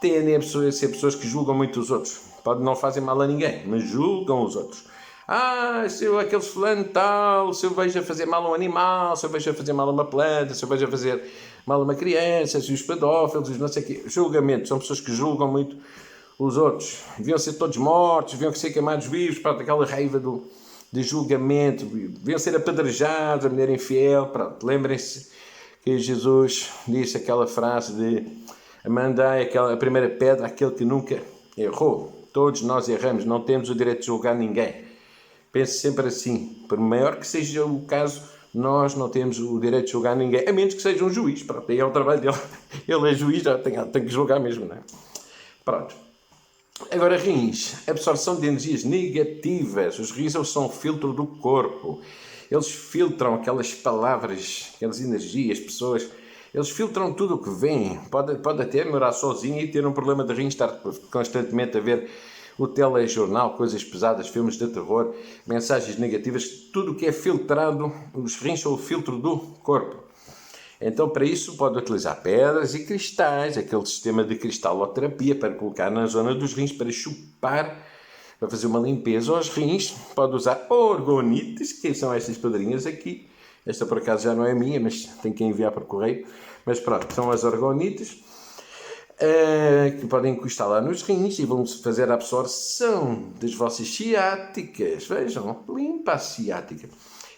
tendem 0.00 0.36
a 0.36 0.42
ser 0.42 0.88
pessoas 0.88 1.14
que 1.14 1.26
julgam 1.26 1.54
muito 1.54 1.80
os 1.80 1.90
outros. 1.90 2.20
Pode 2.42 2.62
não 2.62 2.76
fazer 2.76 3.00
mal 3.00 3.20
a 3.20 3.26
ninguém, 3.26 3.66
mas 3.66 3.82
julgam 3.82 4.44
os 4.44 4.54
outros. 4.54 4.84
Ah, 5.26 5.86
se 5.88 6.04
eu, 6.04 6.18
aquele 6.18 6.42
fulano 6.42 6.84
tal, 6.84 7.54
se 7.54 7.64
eu 7.64 7.70
vejo 7.70 7.98
a 7.98 8.02
fazer 8.02 8.26
mal 8.26 8.44
a 8.44 8.50
um 8.50 8.54
animal, 8.54 9.16
se 9.16 9.24
eu 9.24 9.30
vejo 9.30 9.50
a 9.50 9.54
fazer 9.54 9.72
mal 9.72 9.88
a 9.88 9.92
uma 9.92 10.04
planta, 10.04 10.54
se 10.54 10.62
eu 10.62 10.68
vejo 10.68 10.84
a 10.84 10.90
fazer 10.90 11.22
mal 11.64 11.80
a 11.80 11.84
uma 11.84 11.94
criança, 11.94 12.60
se 12.60 12.70
os 12.70 12.82
pedófilos, 12.82 13.48
os 13.48 13.58
não 13.58 13.68
sei 13.68 13.82
o 13.82 13.86
quê. 13.86 14.02
Julgamentos, 14.06 14.68
são 14.68 14.78
pessoas 14.78 15.00
que 15.00 15.10
julgam 15.10 15.50
muito 15.50 15.78
os 16.38 16.58
outros. 16.58 16.98
Deviam 17.16 17.38
ser 17.38 17.54
todos 17.54 17.78
mortos, 17.78 18.34
deviam 18.34 18.52
ser 18.52 18.70
queimados 18.70 19.06
vivos, 19.06 19.38
para 19.38 19.52
aquela 19.52 19.86
raiva 19.86 20.18
do, 20.20 20.44
de 20.94 21.02
julgamento, 21.02 21.84
deviam 21.86 22.38
ser 22.38 22.54
apedrejados, 22.54 23.44
a 23.44 23.48
mulher 23.48 23.68
infiel. 23.68 24.28
Pronto, 24.28 24.64
lembrem-se 24.64 25.32
que 25.82 25.98
Jesus 25.98 26.70
disse 26.86 27.16
aquela 27.16 27.48
frase 27.48 27.94
de 27.94 28.88
mandai 28.88 29.42
aquela, 29.42 29.72
a 29.72 29.76
primeira 29.76 30.08
pedra 30.08 30.46
àquele 30.46 30.70
que 30.70 30.84
nunca 30.84 31.20
errou. 31.58 32.28
Todos 32.32 32.62
nós 32.62 32.88
erramos, 32.88 33.24
não 33.24 33.40
temos 33.40 33.70
o 33.70 33.74
direito 33.74 34.00
de 34.00 34.06
julgar 34.06 34.36
ninguém. 34.36 34.84
Pense 35.50 35.78
sempre 35.78 36.06
assim, 36.06 36.64
por 36.68 36.78
maior 36.78 37.16
que 37.16 37.26
seja 37.26 37.64
o 37.64 37.80
caso, 37.86 38.22
nós 38.54 38.94
não 38.94 39.08
temos 39.08 39.40
o 39.40 39.58
direito 39.58 39.86
de 39.86 39.92
julgar 39.92 40.14
ninguém, 40.14 40.48
a 40.48 40.52
menos 40.52 40.74
que 40.74 40.82
seja 40.82 41.04
um 41.04 41.10
juiz. 41.10 41.42
Pronto, 41.42 41.72
aí 41.72 41.80
é 41.80 41.84
o 41.84 41.90
trabalho 41.90 42.20
dele. 42.20 42.36
Ele 42.86 43.10
é 43.10 43.14
juiz, 43.14 43.42
já 43.42 43.58
tem, 43.58 43.84
tem 43.86 44.04
que 44.04 44.12
julgar 44.12 44.38
mesmo, 44.38 44.64
não 44.64 44.76
é? 44.76 44.80
Pronto. 45.64 46.03
Agora, 46.90 47.16
rins, 47.16 47.88
absorção 47.88 48.34
de 48.34 48.48
energias 48.48 48.82
negativas. 48.82 49.96
Os 50.00 50.10
rins 50.10 50.32
são 50.32 50.66
o 50.66 50.68
filtro 50.68 51.12
do 51.12 51.24
corpo. 51.24 52.00
Eles 52.50 52.68
filtram 52.68 53.34
aquelas 53.34 53.72
palavras, 53.72 54.72
aquelas 54.74 55.00
energias, 55.00 55.60
pessoas 55.60 56.10
Eles 56.52 56.70
filtram 56.70 57.12
tudo 57.12 57.36
o 57.36 57.38
que 57.38 57.50
vem. 57.50 58.00
Pode, 58.10 58.36
pode 58.38 58.60
até 58.60 58.84
morar 58.84 59.12
sozinho 59.12 59.60
e 59.60 59.70
ter 59.70 59.86
um 59.86 59.92
problema 59.92 60.24
de 60.24 60.34
rins, 60.34 60.54
estar 60.54 60.80
constantemente 61.12 61.78
a 61.78 61.80
ver 61.80 62.10
o 62.58 62.66
telejornal, 62.66 63.56
coisas 63.56 63.84
pesadas, 63.84 64.26
filmes 64.26 64.56
de 64.56 64.66
terror, 64.66 65.14
mensagens 65.46 65.96
negativas, 65.96 66.44
tudo 66.72 66.90
o 66.90 66.94
que 66.96 67.06
é 67.06 67.12
filtrado, 67.12 67.92
os 68.12 68.34
rins 68.36 68.60
são 68.60 68.74
o 68.74 68.78
filtro 68.78 69.16
do 69.18 69.38
corpo. 69.62 70.02
Então, 70.80 71.08
para 71.08 71.24
isso, 71.24 71.56
pode 71.56 71.78
utilizar 71.78 72.20
pedras 72.22 72.74
e 72.74 72.84
cristais, 72.84 73.56
aquele 73.56 73.86
sistema 73.86 74.24
de 74.24 74.36
cristaloterapia 74.36 75.34
para 75.34 75.54
colocar 75.54 75.90
na 75.90 76.06
zona 76.06 76.34
dos 76.34 76.52
rins 76.52 76.72
para 76.72 76.90
chupar, 76.90 77.86
para 78.38 78.50
fazer 78.50 78.66
uma 78.66 78.80
limpeza 78.80 79.32
aos 79.32 79.48
rins. 79.48 79.90
Pode 80.14 80.34
usar 80.34 80.66
orgonites, 80.68 81.72
que 81.72 81.94
são 81.94 82.12
estas 82.12 82.36
pedrinhas 82.36 82.86
aqui. 82.86 83.28
Esta, 83.64 83.86
por 83.86 83.98
acaso, 83.98 84.24
já 84.24 84.34
não 84.34 84.44
é 84.44 84.52
minha, 84.52 84.78
mas 84.78 85.04
tem 85.22 85.32
que 85.32 85.44
enviar 85.44 85.72
para 85.72 85.84
correio. 85.84 86.26
Mas 86.66 86.80
pronto, 86.80 87.12
são 87.14 87.30
as 87.30 87.44
orgonites. 87.44 88.22
Uh, 89.14 89.96
que 90.00 90.08
podem 90.08 90.32
encostar 90.32 90.68
lá 90.68 90.80
nos 90.80 91.02
rins 91.02 91.38
e 91.38 91.44
vão 91.44 91.64
fazer 91.64 92.10
a 92.10 92.14
absorção 92.14 93.32
das 93.40 93.54
vossas 93.54 93.86
ciáticas. 93.88 95.06
Vejam, 95.06 95.64
limpa 95.68 96.14
a 96.14 96.18
ciática. 96.18 96.88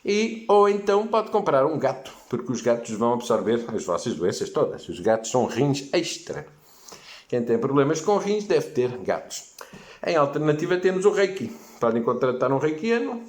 E, 0.09 0.45
ou 0.47 0.69
então 0.69 1.05
pode 1.09 1.33
comprar 1.33 1.67
um 1.67 1.77
gato, 1.81 2.13
porque 2.31 2.53
os 2.53 2.63
gatos 2.63 2.93
vão 2.93 3.15
absorver 3.15 3.65
as 3.75 3.85
vossas 3.85 4.15
doenças 4.15 4.49
todas. 4.51 4.89
Os 4.89 5.01
gatos 5.01 5.33
são 5.33 5.47
rins 5.47 5.93
extra. 5.93 6.47
Quem 7.27 7.43
tem 7.43 7.59
problemas 7.59 8.01
com 8.01 8.17
rins 8.17 8.45
deve 8.45 8.69
ter 8.71 8.97
gatos. 8.99 9.57
Em 10.07 10.15
alternativa 10.15 10.77
temos 10.77 11.05
o 11.05 11.11
reiki. 11.11 11.49
Podem 11.81 12.05
contratar 12.05 12.53
um 12.53 12.59
reikiano, 12.59 13.21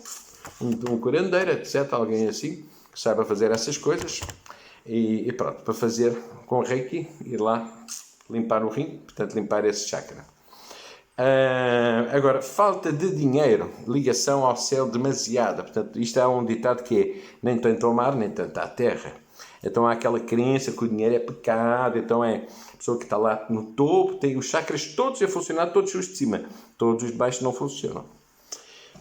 um, 0.61 0.99
curandeiro, 0.99 1.49
etc. 1.49 1.91
Alguém 1.93 2.27
assim, 2.27 2.63
que 2.93 2.99
saiba 2.99 3.25
fazer 3.25 3.49
essas 3.49 3.75
coisas. 3.75 4.21
E, 4.85 5.27
e 5.27 5.31
pronto, 5.31 5.63
para 5.63 5.73
fazer 5.73 6.15
com 6.45 6.59
reiki, 6.61 7.07
ir 7.25 7.41
lá 7.41 7.67
limpar 8.29 8.63
o 8.63 8.69
rim, 8.69 8.99
portanto 8.99 9.33
limpar 9.33 9.65
esse 9.65 9.89
chakra. 9.89 10.23
Uh, 11.17 12.15
agora, 12.15 12.43
falta 12.43 12.93
de 12.93 13.09
dinheiro, 13.09 13.71
ligação 13.87 14.45
ao 14.45 14.55
céu 14.55 14.87
demasiada. 14.87 15.63
Portanto, 15.63 15.99
isto 15.99 16.19
é 16.19 16.27
um 16.27 16.45
ditado 16.45 16.83
que 16.83 17.01
é 17.01 17.21
nem 17.41 17.57
tanto 17.57 17.87
ao 17.87 17.93
mar, 17.93 18.15
nem 18.15 18.29
tanto 18.29 18.57
à 18.59 18.67
terra. 18.67 19.13
Então 19.63 19.87
há 19.87 19.93
aquela 19.93 20.19
crença 20.19 20.71
que 20.71 20.83
o 20.83 20.87
dinheiro 20.87 21.15
é 21.15 21.19
pecado, 21.19 21.97
então 21.97 22.23
é 22.23 22.45
a 22.73 22.77
pessoa 22.77 22.97
que 22.97 23.05
está 23.05 23.17
lá 23.17 23.45
no 23.49 23.71
topo, 23.71 24.15
tem 24.15 24.37
os 24.37 24.45
chakras 24.45 24.93
todos 24.95 25.21
a 25.21 25.27
funcionar, 25.27 25.67
todos 25.67 25.93
os 25.95 26.07
de 26.07 26.15
cima, 26.15 26.43
todos 26.77 27.03
os 27.03 27.11
de 27.11 27.17
baixo 27.17 27.43
não 27.43 27.51
funcionam. 27.51 28.05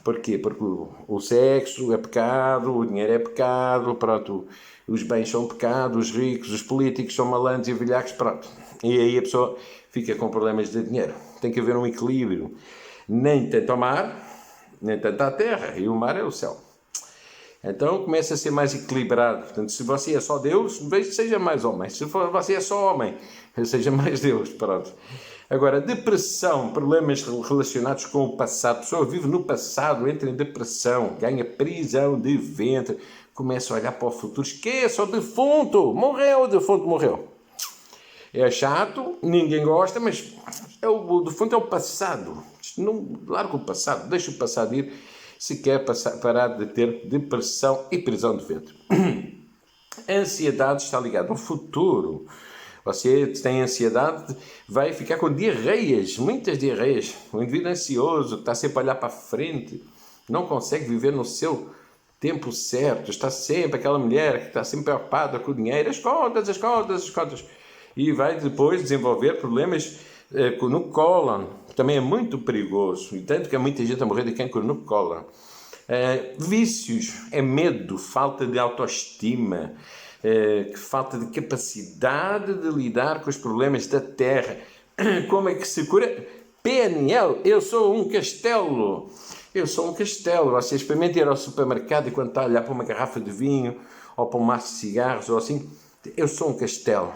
Porquê? 0.02 0.38
Porque 0.38 0.64
o, 0.64 0.88
o 1.06 1.20
sexo 1.20 1.92
é 1.92 1.98
pecado, 1.98 2.74
o 2.74 2.86
dinheiro 2.86 3.12
é 3.12 3.18
pecado, 3.18 3.94
pronto, 3.96 4.46
os 4.88 5.02
bens 5.02 5.28
são 5.28 5.46
pecado, 5.46 5.98
os 5.98 6.10
ricos, 6.10 6.50
os 6.50 6.62
políticos 6.62 7.14
são 7.14 7.26
malandros 7.26 7.68
e 7.68 7.74
velhacos, 7.74 8.12
pronto. 8.12 8.48
E 8.82 8.98
aí 8.98 9.18
a 9.18 9.22
pessoa 9.22 9.56
fica 9.90 10.14
com 10.14 10.30
problemas 10.30 10.70
de 10.70 10.82
dinheiro. 10.82 11.12
Tem 11.40 11.50
que 11.50 11.60
haver 11.60 11.76
um 11.76 11.86
equilíbrio. 11.86 12.54
Nem 13.08 13.48
tanto 13.48 13.70
ao 13.70 13.78
mar, 13.78 14.16
nem 14.80 14.98
tanto 14.98 15.20
à 15.20 15.30
terra. 15.30 15.76
E 15.78 15.88
o 15.88 15.94
mar 15.94 16.16
é 16.16 16.22
o 16.22 16.30
céu. 16.30 16.60
Então 17.62 18.04
começa 18.04 18.34
a 18.34 18.36
ser 18.36 18.50
mais 18.50 18.74
equilibrado. 18.74 19.42
Portanto, 19.42 19.72
se 19.72 19.82
você 19.82 20.14
é 20.14 20.20
só 20.20 20.38
Deus, 20.38 20.78
veja 20.88 21.10
seja 21.10 21.38
mais 21.38 21.64
homem. 21.64 21.90
Se 21.90 22.04
você 22.04 22.54
é 22.54 22.60
só 22.60 22.92
homem, 22.92 23.16
seja 23.64 23.90
mais 23.90 24.20
Deus. 24.20 24.50
Pronto. 24.50 24.92
Agora, 25.48 25.80
depressão, 25.80 26.70
problemas 26.72 27.22
relacionados 27.22 28.06
com 28.06 28.24
o 28.24 28.36
passado. 28.36 28.78
A 28.78 28.80
pessoa 28.80 29.04
vive 29.04 29.28
no 29.28 29.44
passado, 29.44 30.08
entra 30.08 30.28
em 30.28 30.34
depressão, 30.34 31.16
ganha 31.20 31.44
prisão 31.44 32.20
de 32.20 32.36
ventre, 32.36 32.98
começa 33.32 33.72
a 33.72 33.76
olhar 33.76 33.92
para 33.92 34.08
o 34.08 34.10
futuro, 34.10 34.42
esqueça 34.42 35.04
o 35.04 35.06
defunto, 35.06 35.94
morreu, 35.94 36.42
o 36.42 36.46
defunto 36.48 36.86
morreu. 36.86 37.35
É 38.38 38.50
chato, 38.50 39.16
ninguém 39.22 39.64
gosta, 39.64 39.98
mas 39.98 40.34
é 40.82 40.86
o, 40.86 41.10
o 41.10 41.20
defunto 41.22 41.54
é 41.54 41.58
o 41.58 41.62
passado. 41.62 42.42
Não 42.76 43.18
larga 43.26 43.56
o 43.56 43.64
passado, 43.64 44.10
deixa 44.10 44.30
o 44.30 44.34
passado 44.34 44.74
ir 44.74 44.92
se 45.38 45.56
quer 45.62 45.86
passar, 45.86 46.18
parar 46.20 46.48
de 46.48 46.66
ter 46.66 47.06
depressão 47.06 47.86
e 47.90 47.96
prisão 47.96 48.36
de 48.36 48.44
ventre. 48.44 48.74
A 50.06 50.12
ansiedade 50.12 50.82
está 50.82 51.00
ligada 51.00 51.30
ao 51.30 51.36
futuro. 51.36 52.26
Você 52.84 53.26
tem 53.28 53.62
ansiedade, 53.62 54.36
vai 54.68 54.92
ficar 54.92 55.16
com 55.16 55.32
diarreias, 55.32 56.18
muitas 56.18 56.58
diarreias. 56.58 57.14
O 57.32 57.42
indivíduo 57.42 57.70
ansioso, 57.70 58.36
está 58.36 58.54
sempre 58.54 58.76
a 58.78 58.82
olhar 58.82 58.94
para 58.96 59.08
frente, 59.08 59.82
não 60.28 60.46
consegue 60.46 60.84
viver 60.84 61.10
no 61.10 61.24
seu 61.24 61.70
tempo 62.20 62.52
certo, 62.52 63.10
está 63.10 63.30
sempre 63.30 63.78
aquela 63.78 63.98
mulher 63.98 64.42
que 64.42 64.46
está 64.48 64.62
sempre 64.62 64.84
preocupada 64.84 65.38
com 65.38 65.52
o 65.52 65.54
dinheiro, 65.54 65.88
as 65.88 65.98
contas, 65.98 66.48
as 66.50 66.58
contas, 66.58 67.02
as 67.04 67.10
contas 67.10 67.44
e 67.96 68.12
vai 68.12 68.38
depois 68.38 68.82
desenvolver 68.82 69.40
problemas 69.40 69.98
no 70.60 70.84
cólon, 70.88 71.44
que 71.68 71.74
também 71.74 71.96
é 71.96 72.00
muito 72.00 72.38
perigoso, 72.38 73.16
e 73.16 73.20
tanto 73.20 73.48
que 73.48 73.56
há 73.56 73.58
muita 73.58 73.84
gente 73.86 74.02
a 74.02 74.06
morrer 74.06 74.24
de 74.24 74.32
cancro 74.32 74.62
no 74.62 74.76
cólon. 74.76 75.22
Eh, 75.88 76.34
vícios 76.38 77.14
é 77.30 77.40
medo, 77.40 77.96
falta 77.96 78.44
de 78.44 78.58
autoestima, 78.58 79.72
eh, 80.22 80.72
falta 80.74 81.16
de 81.16 81.26
capacidade 81.26 82.54
de 82.54 82.68
lidar 82.70 83.22
com 83.22 83.30
os 83.30 83.36
problemas 83.36 83.86
da 83.86 84.00
terra. 84.00 84.58
Como 85.30 85.48
é 85.48 85.54
que 85.54 85.66
se 85.66 85.86
cura? 85.86 86.26
PNL, 86.60 87.40
eu 87.44 87.60
sou 87.60 87.94
um 87.94 88.08
castelo. 88.08 89.08
Eu 89.54 89.66
sou 89.68 89.90
um 89.90 89.94
castelo. 89.94 90.50
Você 90.50 90.74
experimenta 90.74 91.20
ir 91.20 91.28
ao 91.28 91.36
supermercado 91.36 92.08
e 92.08 92.10
quando 92.10 92.28
está 92.28 92.42
a 92.42 92.46
olhar 92.46 92.62
para 92.62 92.74
uma 92.74 92.84
garrafa 92.84 93.20
de 93.20 93.30
vinho 93.30 93.76
ou 94.16 94.26
para 94.26 94.40
um 94.40 94.42
maço 94.42 94.72
de 94.72 94.80
cigarros 94.80 95.28
ou 95.28 95.38
assim, 95.38 95.70
eu 96.16 96.26
sou 96.26 96.50
um 96.50 96.56
castelo 96.58 97.12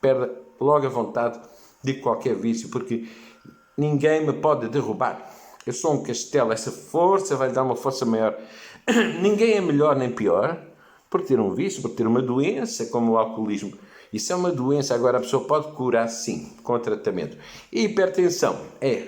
perde 0.00 0.30
logo 0.60 0.86
a 0.86 0.90
vontade 0.90 1.40
de 1.82 1.94
qualquer 1.94 2.34
vício, 2.34 2.68
porque 2.68 3.08
ninguém 3.76 4.26
me 4.26 4.32
pode 4.34 4.68
derrubar. 4.68 5.30
Eu 5.66 5.72
sou 5.72 5.94
um 5.94 6.02
castelo, 6.02 6.52
essa 6.52 6.70
força 6.70 7.36
vai 7.36 7.52
dar 7.52 7.62
uma 7.62 7.76
força 7.76 8.04
maior. 8.04 8.38
ninguém 9.20 9.54
é 9.54 9.60
melhor 9.60 9.96
nem 9.96 10.10
pior 10.10 10.60
por 11.08 11.22
ter 11.22 11.38
um 11.40 11.54
vício, 11.54 11.82
por 11.82 11.90
ter 11.90 12.06
uma 12.06 12.22
doença 12.22 12.86
como 12.86 13.12
o 13.12 13.18
alcoolismo. 13.18 13.72
Isso 14.12 14.32
é 14.32 14.36
uma 14.36 14.50
doença, 14.50 14.94
agora 14.94 15.18
a 15.18 15.20
pessoa 15.20 15.44
pode 15.44 15.72
curar 15.72 16.08
sim, 16.08 16.52
com 16.62 16.78
tratamento. 16.78 17.36
hipertensão 17.72 18.60
é, 18.80 19.06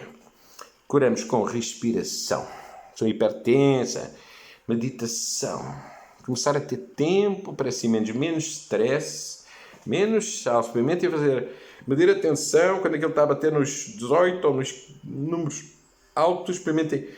curamos 0.86 1.24
com 1.24 1.42
respiração. 1.42 2.46
Sou 2.94 3.08
hipertensa, 3.08 4.14
meditação. 4.68 5.74
Começar 6.24 6.56
a 6.56 6.60
ter 6.60 6.76
tempo 6.76 7.52
para 7.52 7.72
si 7.72 7.88
menos, 7.88 8.10
menos 8.10 8.44
stress, 8.44 9.41
menos 9.86 10.42
sal. 10.42 10.60
Experimente 10.60 11.08
fazer, 11.08 11.48
medir 11.86 12.10
a 12.10 12.14
tensão 12.14 12.80
quando 12.80 12.94
aquilo 12.94 13.10
está 13.10 13.22
a 13.22 13.26
bater 13.26 13.52
nos 13.52 13.94
18 13.96 14.46
ou 14.46 14.54
nos 14.54 14.94
números 15.02 15.64
altos. 16.14 16.56
Experimente 16.56 17.08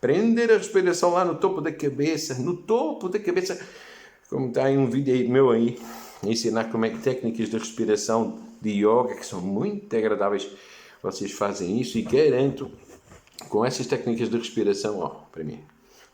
prender 0.00 0.50
a 0.50 0.56
respiração 0.56 1.10
lá 1.10 1.24
no 1.24 1.36
topo 1.36 1.60
da 1.60 1.72
cabeça, 1.72 2.34
no 2.34 2.56
topo 2.56 3.08
da 3.08 3.18
cabeça. 3.18 3.60
Como 4.28 4.48
está 4.48 4.64
aí 4.64 4.78
um 4.78 4.88
vídeo 4.88 5.12
aí 5.12 5.28
meu 5.28 5.50
aí, 5.50 5.78
ensinar 6.22 6.70
como 6.70 6.84
é 6.84 6.90
que 6.90 6.98
técnicas 6.98 7.50
de 7.50 7.58
respiração 7.58 8.38
de 8.60 8.70
yoga 8.70 9.16
que 9.16 9.26
são 9.26 9.40
muito 9.40 9.94
agradáveis. 9.96 10.48
Vocês 11.02 11.32
fazem 11.32 11.80
isso 11.80 11.98
e 11.98 12.02
garanto 12.02 12.70
com 13.48 13.64
essas 13.64 13.86
técnicas 13.86 14.28
de 14.28 14.36
respiração, 14.36 14.98
ó, 15.00 15.08
para 15.32 15.42
mim, 15.42 15.60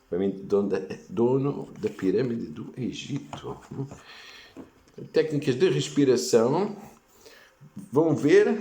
para 0.09 0.19
mim, 0.19 0.31
dono 0.31 0.69
da, 0.69 0.81
dono 1.09 1.69
da 1.79 1.89
pirâmide 1.89 2.47
do 2.47 2.73
Egito 2.77 3.59
técnicas 5.13 5.55
de 5.55 5.69
respiração, 5.69 6.77
vão 7.93 8.15
ver, 8.15 8.59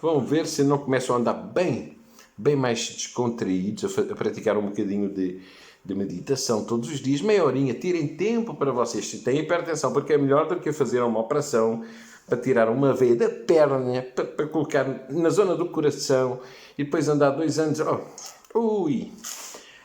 vão 0.00 0.20
ver 0.20 0.46
se 0.46 0.62
não 0.62 0.78
começam 0.78 1.16
a 1.16 1.18
andar 1.18 1.34
bem, 1.34 1.98
bem 2.36 2.56
mais 2.56 2.88
descontraídos, 2.88 3.98
a, 3.98 4.14
praticar 4.14 4.56
um 4.56 4.66
bocadinho 4.66 5.08
de, 5.08 5.40
de 5.84 5.94
meditação 5.94 6.64
todos 6.64 6.90
os 6.90 7.00
dias, 7.00 7.20
meia 7.20 7.44
horinha, 7.44 7.74
tirem 7.74 8.16
tempo 8.16 8.54
para 8.54 8.72
vocês. 8.72 9.06
Se 9.06 9.18
têm 9.18 9.40
hipertensão, 9.40 9.92
porque 9.92 10.14
é 10.14 10.18
melhor 10.18 10.48
do 10.48 10.60
que 10.60 10.72
fazer 10.72 11.02
uma 11.02 11.20
operação 11.20 11.84
para 12.26 12.38
tirar 12.38 12.68
uma 12.68 12.92
veia 12.92 13.16
da 13.16 13.28
perna, 13.28 14.02
para, 14.02 14.24
para 14.24 14.46
colocar 14.46 15.06
na 15.10 15.30
zona 15.30 15.54
do 15.54 15.70
coração 15.70 16.40
e 16.76 16.84
depois 16.84 17.08
andar 17.08 17.30
dois 17.30 17.58
anos, 17.58 17.80
oh, 17.80 18.84
ui, 18.84 19.10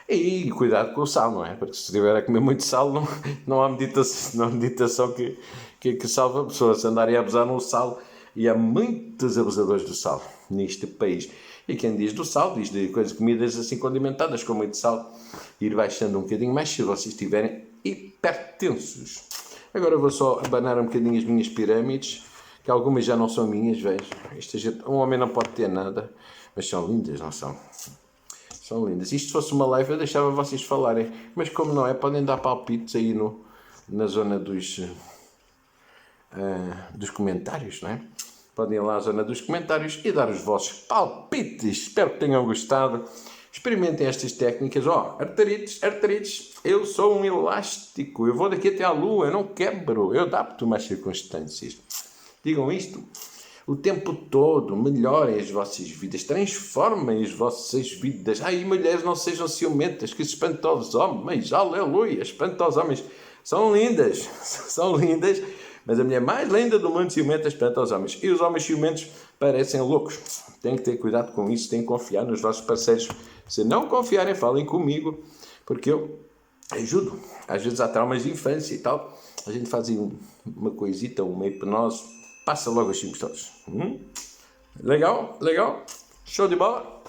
e 0.08 0.52
cuidado 0.52 0.94
com 0.94 1.02
o 1.02 1.08
sal, 1.08 1.32
não 1.32 1.46
é? 1.46 1.56
Porque 1.56 1.74
se 1.74 1.82
estiver 1.82 2.16
a 2.16 2.22
comer 2.22 2.40
muito 2.40 2.64
sal, 2.64 2.92
não, 2.92 3.08
não 3.48 3.64
há 3.64 3.70
meditação, 3.70 4.40
não 4.40 4.48
há 4.48 4.50
meditação 4.52 5.12
que, 5.12 5.38
que, 5.80 5.94
que 5.94 6.08
salva 6.08 6.42
a 6.42 6.46
pessoa. 6.46 6.76
Se 6.76 6.86
andarem 6.88 7.16
a 7.16 7.20
abusar 7.20 7.46
no 7.46 7.60
sal, 7.60 8.02
e 8.36 8.48
há 8.48 8.56
muitos 8.56 9.38
abusadores 9.38 9.84
do 9.84 9.94
sal 9.94 10.22
neste 10.50 10.88
país. 10.88 11.30
E 11.68 11.76
quem 11.76 11.96
diz 11.96 12.14
do 12.14 12.26
sal, 12.26 12.56
diz 12.56 12.70
de 12.70 12.90
coisas, 12.90 13.14
comidas 13.14 13.58
assim 13.58 13.78
condimentadas 13.78 14.44
com 14.44 14.54
muito 14.54 14.76
sal, 14.76 15.14
ir 15.62 15.76
baixando 15.76 16.18
um 16.18 16.22
bocadinho 16.24 16.54
mais 16.54 16.70
se 16.70 16.84
vocês 16.84 17.14
estiverem 17.14 17.66
hipertensos. 17.84 19.24
Agora 19.74 19.98
vou 19.98 20.12
só 20.12 20.42
abanar 20.46 20.78
um 20.78 20.86
bocadinho 20.86 21.18
as 21.18 21.24
minhas 21.24 21.48
pirâmides, 21.48 22.26
que 22.64 22.72
algumas 22.72 23.06
já 23.06 23.16
não 23.16 23.30
são 23.30 23.48
minhas, 23.48 23.80
vejo. 23.80 24.04
Um 24.88 24.96
homem 24.96 25.18
não 25.18 25.30
pode 25.30 25.50
ter 25.50 25.68
nada, 25.68 26.12
mas 26.56 26.68
são 26.68 26.86
lindas, 26.88 27.20
não 27.20 27.32
são? 27.32 27.58
São 28.74 28.88
lindas. 28.88 29.12
Isto 29.12 29.34
fosse 29.34 29.54
uma 29.54 29.68
live, 29.68 29.92
eu 29.92 29.98
deixava 30.00 30.32
vocês 30.32 30.64
falarem. 30.64 31.12
Mas 31.36 31.48
como 31.48 31.72
não 31.74 31.86
é, 31.86 31.94
podem 31.94 32.26
dar 32.26 32.38
palpites 32.38 32.96
aí 32.96 33.14
no, 33.14 33.46
na 33.88 34.08
zona 34.08 34.40
dos. 34.40 34.80
uh, 34.80 34.90
dos 36.96 37.12
comentários, 37.12 37.84
não 37.84 37.92
é? 37.92 38.02
Podem 38.56 38.80
ir 38.80 38.82
lá 38.82 38.96
à 38.96 39.00
zona 39.00 39.24
dos 39.24 39.42
comentários 39.42 40.02
e 40.04 40.12
dar 40.12 40.28
os 40.28 40.42
vossos 40.42 40.80
palpites. 40.88 41.84
Espero 41.84 42.10
que 42.10 42.20
tenham 42.20 42.44
gostado. 42.46 43.06
Experimentem 43.52 44.08
estas 44.08 44.32
técnicas. 44.32 44.88
Ó, 44.88 45.18
oh, 45.20 45.22
arterites, 45.22 45.84
arterites, 45.84 46.56
eu 46.64 46.84
sou 46.84 47.20
um 47.20 47.24
elástico. 47.24 48.26
Eu 48.26 48.34
vou 48.34 48.50
daqui 48.50 48.70
até 48.70 48.84
à 48.84 48.90
lua, 48.90 49.28
eu 49.28 49.34
não 49.34 49.44
quebro. 49.44 50.16
Eu 50.16 50.24
adapto-me 50.24 50.76
às 50.76 50.86
circunstâncias. 50.86 51.78
Digam 52.44 52.72
isto 52.72 53.04
o 53.68 53.76
tempo 53.76 54.14
todo. 54.14 54.76
Melhorem 54.76 55.40
as 55.40 55.50
vossas 55.50 55.90
vidas, 55.90 56.24
transformem 56.24 57.24
as 57.24 57.32
vossas 57.32 57.92
vidas. 57.92 58.42
Ai, 58.42 58.64
mulheres, 58.64 59.04
não 59.04 59.16
sejam 59.16 59.48
ciumentas, 59.48 60.14
que 60.14 60.22
espantosos 60.22 60.96
homens, 60.96 61.52
aleluia, 61.54 62.22
espantosos 62.22 62.82
homens. 62.82 63.04
São 63.44 63.76
lindas, 63.76 64.20
são 64.44 64.96
lindas 64.96 65.42
mas 65.86 66.00
a 66.00 66.04
mulher 66.04 66.22
mais 66.22 66.50
linda 66.50 66.80
do 66.80 66.90
mundo 66.90 67.12
ciumenta 67.12 67.48
espanta 67.48 67.80
aos 67.80 67.92
homens. 67.92 68.18
E 68.22 68.30
os 68.30 68.40
homens 68.40 68.64
ciumentos 68.64 69.08
parecem 69.38 69.82
loucos. 69.82 70.44
Tem 70.62 70.76
que 70.76 70.82
ter 70.82 70.98
cuidado 70.98 71.34
com 71.34 71.50
isso, 71.50 71.70
tem 71.70 71.82
que 71.82 71.88
confiar 71.88 72.26
nos 72.26 72.42
vossos 72.42 72.66
parceiros. 72.66 73.10
Se 73.48 73.64
não 73.64 73.88
confiarem, 73.88 74.34
falem 74.34 74.66
comigo, 74.66 75.20
porque 75.66 75.92
eu 75.92 76.20
ajudo. 76.72 77.20
Às 77.48 77.64
vezes 77.64 77.82
há 77.82 77.88
traumas 77.88 78.24
de 78.24 78.32
infância 78.32 78.74
e 78.74 78.78
tal. 78.78 79.18
A 79.46 79.52
gente 79.52 79.70
faz 79.70 79.90
uma 80.46 80.72
coisita, 80.72 81.22
uma 81.24 81.46
hipnose, 81.46 82.02
passa 82.46 82.70
logo 82.70 82.92
os 82.92 83.00
cinco 83.00 83.18
todos. 83.18 83.52
Hum? 83.68 84.00
Legal? 84.82 85.38
Legal? 85.40 85.84
Show 86.26 86.48
de 86.48 86.56
bola? 86.56 87.04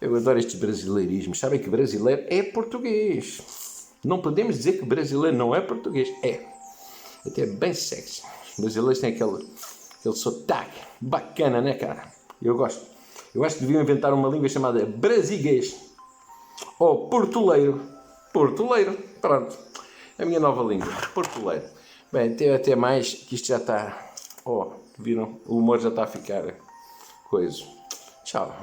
Eu 0.00 0.14
adoro 0.16 0.38
estes 0.38 0.58
brasileirismos. 0.58 1.38
Sabem 1.38 1.60
que 1.60 1.68
brasileiro 1.68 2.24
é 2.28 2.42
português. 2.42 3.42
Não 4.04 4.20
podemos 4.20 4.56
dizer 4.56 4.78
que 4.78 4.84
brasileiro 4.84 5.36
não 5.36 5.54
é 5.54 5.60
português. 5.60 6.08
É 6.22 6.46
até 7.26 7.46
bem 7.46 7.74
sexy. 7.74 8.22
Os 8.54 8.60
brasileiros 8.60 9.00
têm 9.00 9.12
aquele, 9.14 9.46
aquele 9.98 10.14
sotaque 10.14 10.80
bacana, 11.00 11.60
né, 11.60 11.74
cara? 11.74 12.10
Eu 12.42 12.56
gosto. 12.56 12.86
Eu 13.34 13.44
acho 13.44 13.56
que 13.56 13.62
deviam 13.62 13.82
inventar 13.82 14.12
uma 14.14 14.28
língua 14.28 14.48
chamada 14.48 14.84
brasiguês. 14.86 15.76
Ou 16.78 17.08
portuleiro. 17.08 17.80
Portuleiro. 18.32 18.96
Pronto. 19.20 19.56
A 20.18 20.24
minha 20.24 20.40
nova 20.40 20.62
língua. 20.62 20.88
Portuleiro. 21.14 21.64
Bem, 22.10 22.32
até, 22.32 22.54
até 22.54 22.74
mais, 22.74 23.12
que 23.12 23.34
isto 23.34 23.48
já 23.48 23.58
está... 23.58 24.12
Oh, 24.44 24.72
viram? 25.00 25.40
O 25.46 25.58
humor 25.58 25.80
já 25.80 25.88
está 25.88 26.04
a 26.04 26.06
ficar 26.06 26.54
coisa. 27.28 27.64
Tchau. 28.24 28.54